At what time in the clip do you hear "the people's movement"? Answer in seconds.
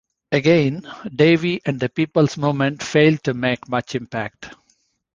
1.79-2.81